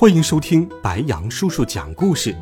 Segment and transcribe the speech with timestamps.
[0.00, 2.32] 欢迎收听白羊叔叔讲故事。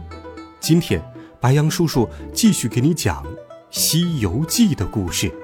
[0.61, 1.03] 今天，
[1.41, 3.25] 白羊叔叔继续给你讲
[3.71, 5.35] 《西游记》的故事。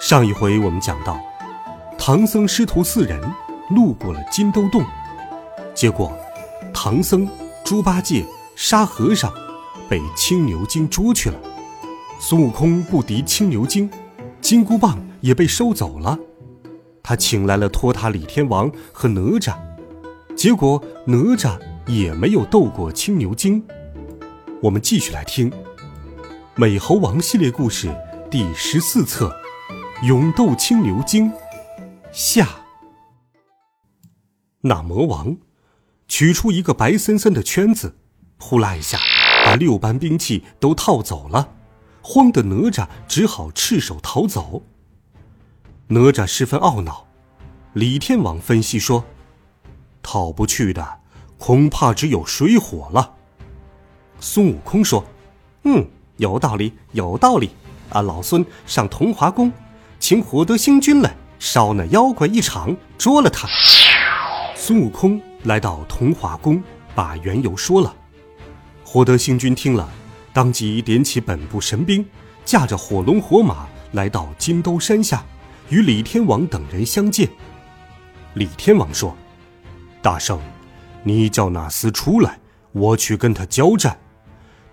[0.00, 1.18] 上一回我们讲到，
[1.98, 3.20] 唐僧师徒四人
[3.74, 4.84] 路过了金兜洞，
[5.74, 6.16] 结果，
[6.72, 7.28] 唐僧、
[7.64, 9.34] 猪八戒、沙和尚
[9.90, 11.36] 被青牛精捉去了。
[12.20, 13.90] 孙悟空不敌青牛精，
[14.40, 16.16] 金箍棒也被收走了。
[17.02, 19.56] 他请来了托塔李天王和哪吒。
[20.38, 23.60] 结果哪吒也没有斗过青牛精。
[24.62, 25.50] 我们继续来听
[26.54, 27.92] 《美猴王》系列故事
[28.30, 29.36] 第十四册
[30.06, 31.28] 《勇斗青牛精》
[32.12, 32.48] 下。
[34.60, 35.36] 那魔王
[36.06, 37.96] 取出一个白森森的圈子，
[38.38, 38.96] 呼啦一下
[39.44, 41.48] 把六般兵器都套走了，
[42.00, 44.62] 慌得哪吒只好赤手逃走。
[45.88, 47.08] 哪吒十分懊恼。
[47.72, 49.04] 李天王分析说。
[50.02, 51.00] 讨不去的，
[51.38, 53.14] 恐怕只有水火了。
[54.20, 55.04] 孙悟空说
[55.64, 57.50] ：“嗯，有道理，有道理。
[57.90, 59.52] 啊，老孙上同华宫，
[60.00, 63.48] 请火德星君来烧那妖怪一场，捉了他。”
[64.56, 66.62] 孙悟空来到同华宫，
[66.94, 67.94] 把缘由说了。
[68.84, 69.88] 火德星君听了，
[70.32, 72.04] 当即点起本部神兵，
[72.44, 75.24] 驾着火龙火马来到金兜山下，
[75.68, 77.28] 与李天王等人相见。
[78.34, 79.16] 李天王说。
[80.00, 80.40] 大圣，
[81.02, 82.38] 你叫那厮出来，
[82.72, 83.98] 我去跟他交战。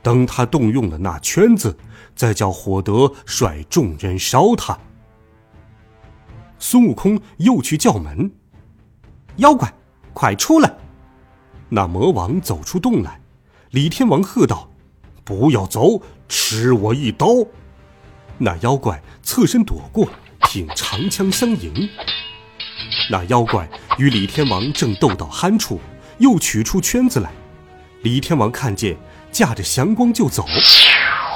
[0.01, 1.75] 等他动用了那圈子，
[2.15, 4.77] 再叫火德率众人烧他。
[6.59, 8.31] 孙悟空又去叫门
[9.37, 9.73] ：“妖怪，
[10.13, 10.71] 快出来！”
[11.69, 13.19] 那魔王走出洞来，
[13.71, 14.69] 李天王喝道
[15.25, 17.27] ：“不要走，吃我一刀！”
[18.37, 20.07] 那妖怪侧身躲过，
[20.41, 21.89] 挺长枪相迎。
[23.09, 25.79] 那妖怪与李天王正斗到酣处，
[26.17, 27.31] 又取出圈子来。
[28.01, 28.97] 李天王看见，
[29.31, 30.45] 驾着祥光就走。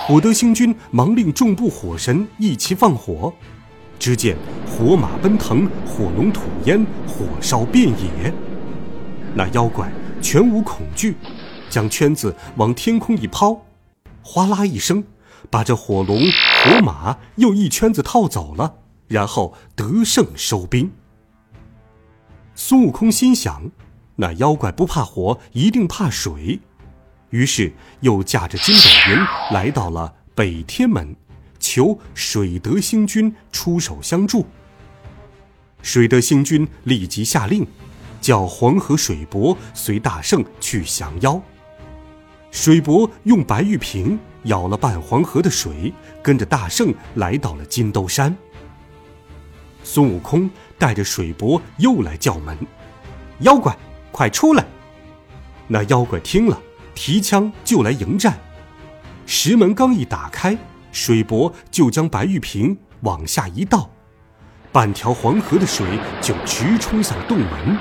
[0.06, 3.34] 火德星君忙令众部火神一齐放火。
[4.00, 8.34] 只见火马奔腾，火龙吐烟，火烧遍野。
[9.36, 9.92] 那妖怪
[10.22, 11.16] 全无恐惧，
[11.70, 13.66] 将圈子往天空一抛，
[14.24, 15.04] 哗啦一声，
[15.50, 16.22] 把这火龙、
[16.64, 18.76] 火马又一圈子套走了，
[19.08, 20.92] 然后得胜收兵。
[22.62, 23.72] 孙悟空心想
[24.18, 26.60] ：“那妖怪不怕火，一定怕水。”
[27.32, 27.72] 于是
[28.02, 29.18] 又驾着筋斗云
[29.54, 31.16] 来到了北天门，
[31.58, 34.46] 求水德星君出手相助。
[35.82, 37.66] 水德星君立即下令，
[38.20, 41.42] 叫黄河水伯随大圣去降妖。
[42.52, 48.36] 水伯用白玉瓶舀了半黄河的水，跟着大圣来到了金兜山。
[49.92, 52.56] 孙悟空带着水伯又来叫门
[53.42, 53.76] ：“妖怪，
[54.12, 54.64] 快出来！”
[55.68, 56.62] 那妖怪听了，
[56.94, 58.38] 提枪就来迎战。
[59.26, 60.56] 石门刚一打开，
[60.92, 63.90] 水伯就将白玉瓶往下一倒，
[64.72, 65.88] 半条黄河的水
[66.22, 67.76] 就直冲向洞门。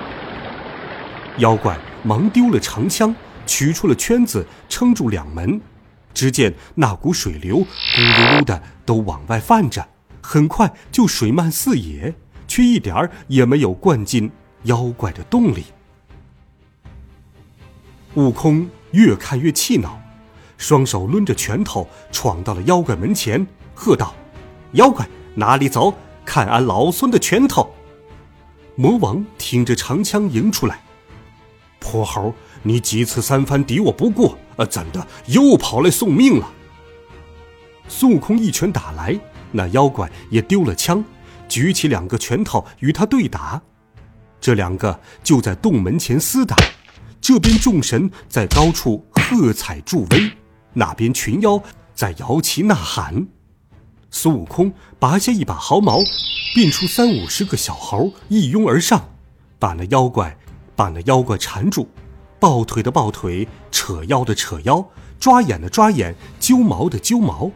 [1.37, 3.15] 妖怪忙丢了长枪，
[3.45, 5.61] 取出了圈子撑住两门。
[6.15, 7.67] 只见那股水流咕
[7.99, 9.87] 噜噜的都往外泛着。
[10.31, 12.15] 很快就水漫四野，
[12.47, 14.31] 却一点儿也没有灌进
[14.65, 15.65] 妖怪的洞里。
[18.13, 19.99] 悟空越看越气恼，
[20.59, 24.15] 双手抡着拳头闯到了妖怪门前，喝道
[24.77, 25.95] ：“妖怪哪里走？
[26.27, 27.75] 看俺老孙的拳头！”
[28.77, 30.83] 魔王挺着长枪迎出来
[31.81, 36.53] ：“泼猴，你几次三番敌我不过，呃，怎的又跑来送命了？”
[37.89, 39.19] 孙悟空一拳打来。
[39.53, 41.05] 那妖怪也丢了枪，
[41.49, 43.61] 举起两个拳头与他对打。
[44.41, 46.57] 这两个就在洞门前厮打，
[47.21, 50.31] 这边众神在高处喝彩助威，
[50.75, 51.61] 那边群妖
[51.95, 53.27] 在摇旗呐喊。
[54.11, 55.99] 孙悟空拔下一把毫毛，
[56.55, 59.11] 变出三五十个小猴，一拥而上，
[59.59, 60.39] 把那妖怪，
[60.77, 61.89] 把那妖怪缠住，
[62.39, 64.87] 抱腿的抱腿，扯腰的扯腰，
[65.19, 67.51] 抓眼的抓眼，揪毛的揪毛。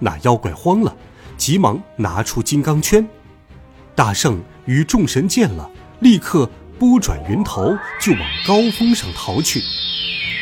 [0.00, 0.96] 那妖怪慌了。
[1.36, 3.06] 急忙拿出金刚圈，
[3.94, 9.60] 大圣与众神见了，立刻拨转云头就往高峰上逃去。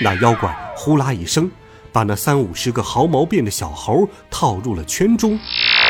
[0.02, 1.50] 那妖怪呼啦一声，
[1.92, 5.38] 把那三五十个毫毛变的小猴套入了圈中，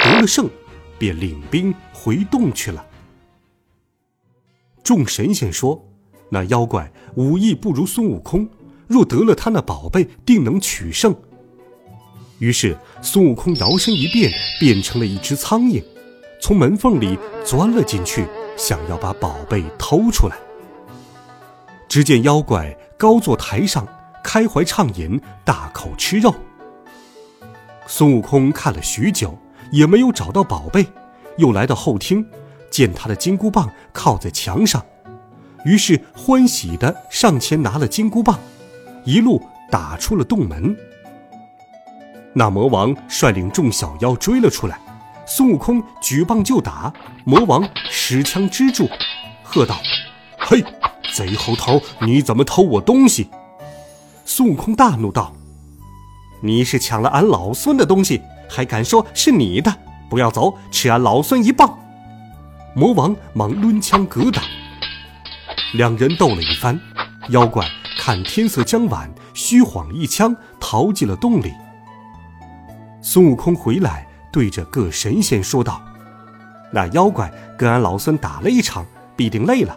[0.04, 0.48] 得了胜，
[0.98, 2.84] 便领兵回洞去了。
[4.82, 5.82] 众神仙说
[6.28, 8.48] ：“那妖怪武艺不如孙悟空，
[8.86, 11.14] 若得了他那宝贝，定能取胜。”
[12.44, 14.30] 于是孙悟空摇身一变，
[14.60, 15.82] 变成了一只苍蝇，
[16.42, 20.36] 从门缝里钻了进去，想要把宝贝偷出来。
[21.88, 23.88] 只见妖怪高坐台上，
[24.22, 26.34] 开怀畅饮，大口吃肉。
[27.86, 29.38] 孙悟空看了许久，
[29.72, 30.86] 也没有找到宝贝，
[31.38, 32.26] 又来到后厅，
[32.70, 34.84] 见他的金箍棒靠在墙上，
[35.64, 38.38] 于是欢喜的上前拿了金箍棒，
[39.06, 40.76] 一路打出了洞门。
[42.34, 44.78] 那魔王率领众小妖追了出来，
[45.26, 46.92] 孙悟空举棒就打，
[47.24, 48.88] 魔王使枪支住，
[49.42, 49.80] 喝道
[50.38, 50.62] ：“嘿，
[51.14, 53.30] 贼猴头，你怎么偷我东西？”
[54.26, 55.32] 孙悟空大怒道
[56.42, 59.72] ：“你是抢了俺老孙的东西，还敢说是你的？
[60.10, 61.78] 不要走，吃俺老孙一棒！”
[62.74, 64.42] 魔王忙抡枪格挡，
[65.74, 66.80] 两人斗了一番，
[67.28, 67.64] 妖怪
[67.96, 71.52] 看天色将晚，虚晃一枪逃进了洞里。
[73.06, 75.78] 孙悟空回来，对着各神仙说道
[76.72, 79.76] ：“那妖怪跟俺老孙打了一场，必定累了。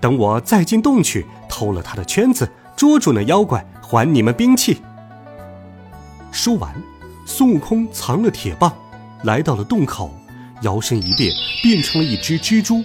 [0.00, 4.80] 等我再进洞去，偷了他的圈子，捉住那妖怪，还你们兵器。”
[6.32, 6.74] 说完，
[7.26, 8.74] 孙悟空藏了铁棒，
[9.24, 10.10] 来到了洞口，
[10.62, 11.30] 摇身一变，
[11.62, 12.82] 变成了一只蜘蛛，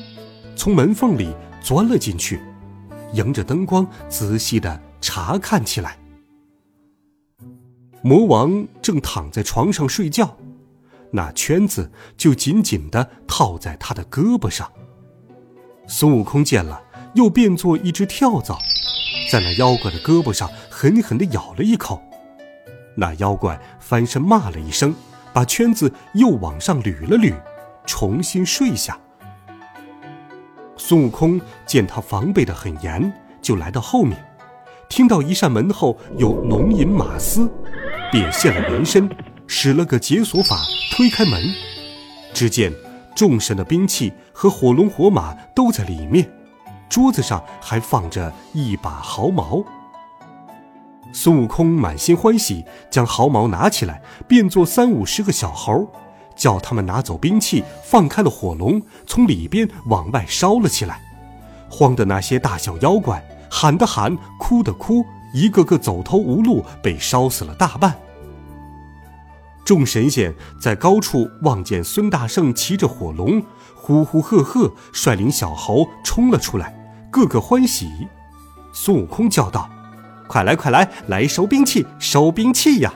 [0.58, 2.42] 从门缝里钻了进去，
[3.14, 5.96] 迎着灯光仔细的查看起来。
[8.02, 10.38] 魔王正躺在床上睡觉，
[11.12, 14.72] 那圈子就紧紧的套在他的胳膊上。
[15.88, 16.82] 孙悟空见了，
[17.16, 18.58] 又变作一只跳蚤，
[19.30, 22.02] 在那妖怪的胳膊上狠狠的咬了一口。
[22.96, 24.96] 那妖怪翻身骂了一声，
[25.34, 27.34] 把圈子又往上捋了捋，
[27.86, 28.98] 重新睡下。
[30.78, 33.12] 孙悟空见他防备的很严，
[33.42, 34.24] 就来到后面，
[34.88, 37.50] 听到一扇门后有龙吟马嘶。
[38.12, 39.10] 便现了原身，
[39.46, 40.62] 使了个解锁法，
[40.92, 41.42] 推开门，
[42.34, 42.74] 只见
[43.16, 46.28] 众神的兵器和火龙火马都在里面，
[46.90, 49.64] 桌子上还放着一把毫毛。
[51.12, 55.88] 孙悟空满心欢喜，将毫毛拿起来，变作三五十个小猴，
[56.36, 61.00] 叫他们拿走兵器，放开了火龙，从里边往外烧了起来，
[61.70, 65.06] 慌的那些大小妖怪喊的喊，哭的哭。
[65.34, 67.96] 一个个走投无路，被烧死了大半。
[69.66, 73.44] 众神仙在高处望见孙大圣骑着火龙，
[73.76, 76.74] 呼呼喝喝，率领小猴冲了出来，
[77.12, 77.88] 个个欢喜。
[78.74, 79.70] 孙悟空叫道
[80.28, 82.92] ：“快来，快来，来收兵器，收兵器呀！”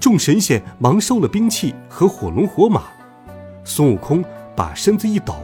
[0.00, 2.84] 众神仙忙收了兵器和火龙火马。
[3.64, 4.24] 孙悟空
[4.56, 5.34] 把身子一抖，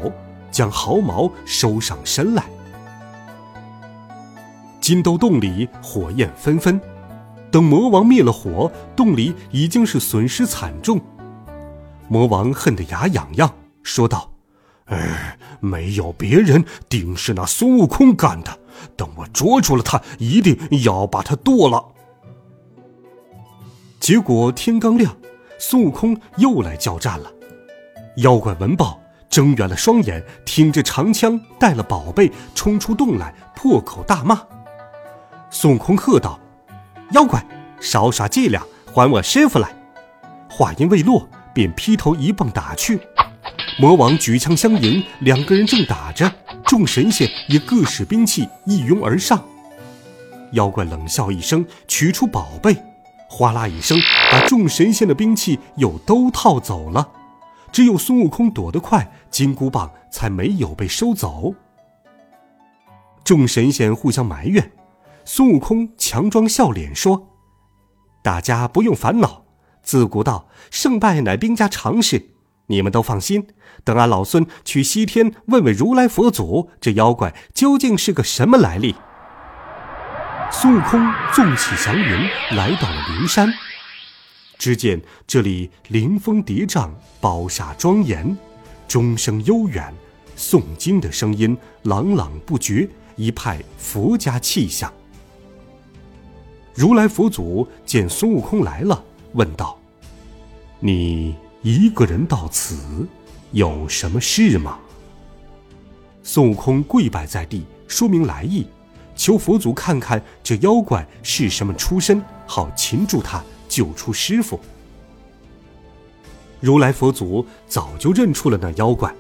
[0.50, 2.44] 将毫毛收上身来。
[4.84, 6.78] 金兜洞里火焰纷纷，
[7.50, 11.00] 等魔王灭了火，洞里已经是损失惨重。
[12.06, 13.50] 魔王恨得牙痒痒，
[13.82, 14.31] 说道
[14.92, 18.58] ：“哎，没有别人，定是那孙悟空干的。
[18.94, 21.82] 等我捉住了他，一定要把他剁了。”
[23.98, 25.17] 结果天刚亮，
[25.58, 27.32] 孙悟空又来交战了。
[28.19, 29.00] 妖怪闻报，
[29.31, 34.43] 睁圆了双眼，挺着长枪，带了宝贝，冲出洞来，破口大骂。
[35.55, 36.41] 孙悟空喝道
[37.15, 37.46] ：“妖怪，
[37.81, 38.61] 少耍伎俩，
[38.93, 39.73] 还我师傅来！”
[40.51, 42.99] 话音未落，便劈头一棒打去。
[43.79, 46.29] 魔王举枪相迎，两个人正打着，
[46.67, 49.44] 众神仙也各使兵器，一拥而上。
[50.55, 52.77] 妖怪冷笑一声，取出宝贝，
[53.29, 53.96] 哗啦一声，
[54.32, 57.08] 把众神仙的兵器又都套走了。
[57.70, 61.55] 只有孙悟空躲得快，金箍棒才没有被收走。
[63.23, 64.69] 众神仙互相埋怨。
[65.24, 67.31] 孙悟空强装笑脸说
[68.22, 69.44] ：“大家不用烦恼，
[69.82, 72.31] 自古道胜败乃兵家常事，
[72.66, 73.46] 你们都放心。
[73.82, 78.94] 等俺老孙去西天问问如来佛祖，这妖怪究竟是个什么来历。”
[80.52, 81.00] 孙悟空
[81.32, 83.52] 纵起祥云，来到了灵山。
[84.56, 86.90] 只见这里灵峰叠嶂，
[87.20, 88.36] 宝刹庄严，
[88.86, 89.93] 钟声悠远，
[90.36, 94.93] 诵经的声音朗朗不绝，一派佛家气象。
[96.74, 99.00] 如来佛祖见孙悟空来了，
[99.34, 99.78] 问道
[100.81, 103.06] ：“你一个人到此，
[103.52, 104.78] 有什么事吗？”
[106.24, 108.66] 孙悟空跪拜在地，说明来意，
[109.14, 114.58] 求佛祖看看这妖怪是什么出身，好擒住他，救出师傅。
[116.60, 119.14] 如来佛祖早就认出了那妖怪，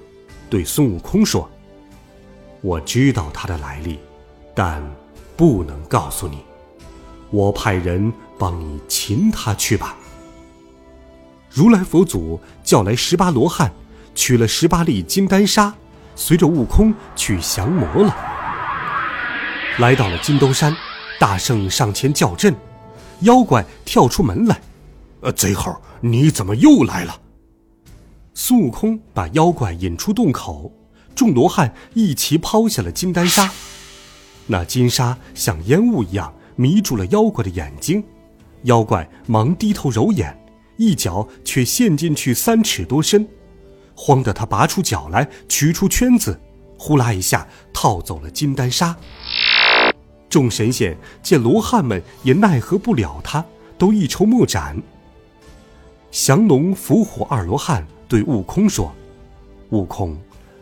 [0.50, 1.48] 对孙悟空说
[2.62, 4.00] ：“我知道他的来历，
[4.56, 4.82] 但
[5.36, 6.38] 不能告诉你。
[7.30, 9.96] 我派人帮你擒他去吧。”
[11.50, 13.72] 如来佛祖叫来十八罗汉，
[14.14, 15.72] 取了十八粒金丹砂，
[16.16, 18.16] 随着悟空去降魔了。
[19.78, 20.76] 来到了金兜山，
[21.18, 22.54] 大圣上前叫阵，
[23.20, 24.60] 妖怪跳出门来
[25.22, 27.20] ：“呃，贼猴，你怎么又来了？”
[28.34, 30.72] 孙悟空把妖怪引出洞口，
[31.14, 33.48] 众罗汉一齐抛下了金丹砂。
[34.48, 38.04] 那金沙像烟雾一样迷住了妖怪的眼睛，
[38.62, 40.36] 妖怪忙低头揉眼，
[40.76, 43.26] 一脚却陷进去三尺多深，
[43.94, 46.40] 慌得他拔出脚来取出圈子，
[46.78, 48.96] 呼啦一下套走了金丹砂。
[50.28, 53.44] 众神仙见罗汉们也奈何不了他，
[53.78, 54.82] 都一筹莫展。
[56.10, 57.86] 降龙伏虎二罗汉。
[58.06, 58.94] 对悟空说
[59.72, 60.16] ：“悟空，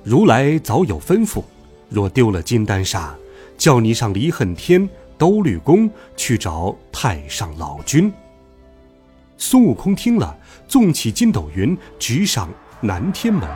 [0.05, 1.43] 如来早有吩咐，
[1.91, 3.15] 若丢了金丹砂，
[3.59, 4.89] 叫你上离恨天
[5.23, 8.13] 兜率宫去找太上老君。”
[9.39, 10.37] 孙悟空听了，
[10.67, 12.49] 纵起筋斗云，直上
[12.81, 13.49] 南天门。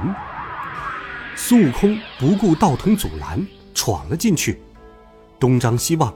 [1.34, 3.44] 孙悟空不顾道童阻拦，
[3.74, 4.62] 闯了进去，
[5.40, 6.14] 东张西望，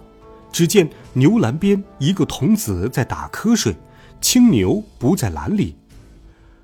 [0.52, 3.74] 只见牛栏边一个童子在打瞌睡，
[4.20, 5.76] 青牛不在栏里。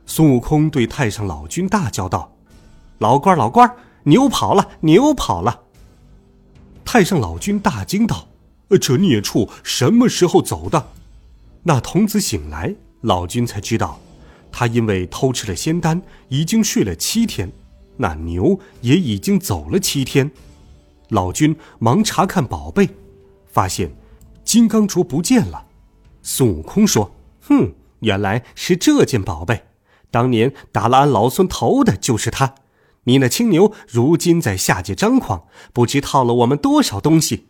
[0.07, 2.33] 孙悟空对太上老君大叫道
[2.99, 3.69] ：“老官老官
[4.05, 5.63] 牛跑了，牛跑了！”
[6.87, 8.29] 太上老君大惊道
[8.81, 10.89] ：“这孽畜什么时候走的？”
[11.65, 14.01] 那童子醒来，老君才知道，
[14.51, 17.53] 他因为偷吃了仙丹，已经睡了七天，
[17.97, 20.31] 那牛也已经走了七天。
[21.11, 22.89] 老君忙查看宝贝，
[23.47, 23.95] 发现
[24.45, 25.67] 金刚镯不见了。
[26.23, 29.65] 孙悟空说：“哼，原来是这件宝贝。”
[30.11, 32.55] 当年打了俺老孙头的就是他，
[33.05, 37.47] 你那青牛如今在下界张狂，不知套了我们多少东西。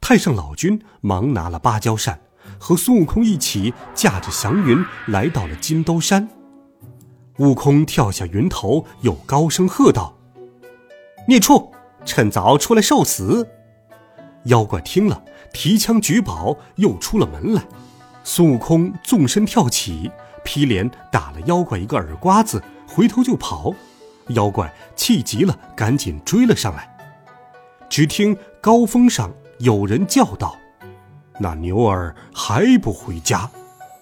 [0.00, 2.20] 太上老君忙拿了芭蕉扇，
[2.58, 6.28] 和孙悟空一起驾着祥云来到了金兜山。
[7.38, 10.16] 悟空跳下云头，又高声喝道
[11.28, 11.72] ：“孽畜，
[12.04, 13.48] 趁早出来受死！”
[14.46, 15.22] 妖怪听了，
[15.52, 17.62] 提枪举宝，又出了门来。
[18.22, 20.10] 孙悟空纵身跳起。
[20.44, 23.74] 劈脸打了妖怪一个耳刮子，回头就跑。
[24.28, 26.88] 妖怪气急了，赶紧追了上来。
[27.88, 30.56] 只听高峰上有人叫道
[31.40, 33.50] ：“那牛儿还不回家，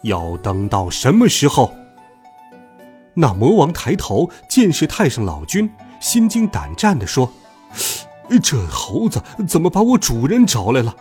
[0.02, 1.72] 要等到什么时候？”
[3.14, 5.70] 那魔王抬头见是太上老君，
[6.00, 7.32] 心惊胆战地说
[8.42, 10.94] ：“这猴子怎么把我主人找来了？”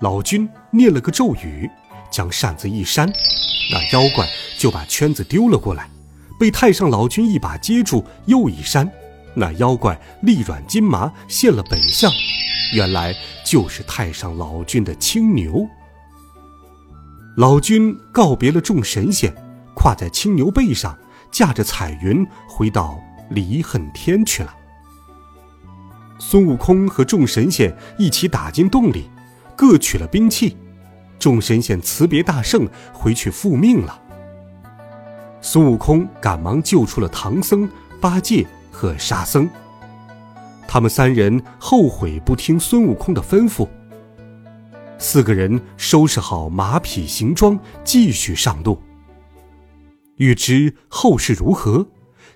[0.00, 1.70] 老君念了个咒语，
[2.10, 3.12] 将扇子一扇。
[3.70, 4.26] 那妖怪
[4.58, 5.88] 就把圈子丢了过来，
[6.40, 8.90] 被太上老君一把接住，又一扇，
[9.34, 12.10] 那妖怪力软筋麻，现了本相，
[12.72, 15.66] 原来就是太上老君的青牛。
[17.36, 19.32] 老君告别了众神仙，
[19.74, 20.96] 跨在青牛背上，
[21.30, 23.00] 驾着彩云回到
[23.30, 24.54] 离恨天去了。
[26.18, 29.08] 孙悟空和众神仙一起打进洞里，
[29.56, 30.56] 各取了兵器。
[31.18, 34.00] 众神仙辞别大圣，回去复命了。
[35.40, 37.68] 孙悟空赶忙救出了唐僧、
[38.00, 39.48] 八戒和沙僧。
[40.72, 43.68] 他们三人后悔不听孙悟空的吩咐。
[45.00, 48.80] 四个人收拾好马匹行装，继续上路。
[50.18, 51.88] 欲知后事如何，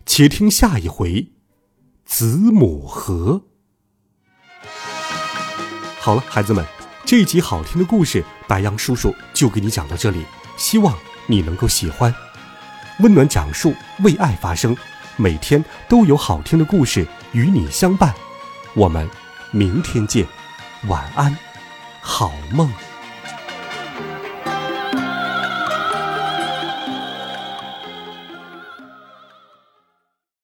[0.05, 1.31] 且听下一回。
[2.05, 3.41] 子母河。
[6.00, 6.67] 好了，孩子们。
[7.05, 10.25] 这一集好听的故事，白杨叔叔就给你讲到这里，
[10.57, 10.93] 希望
[11.29, 12.12] 你能够喜欢。
[12.99, 13.73] 温暖讲述，
[14.03, 14.76] 为爱发声，
[15.17, 18.12] 每天都有好听的故事与你相伴。
[18.75, 19.09] 我们
[19.52, 20.26] 明天见，
[20.88, 21.37] 晚安，
[22.00, 22.69] 好梦。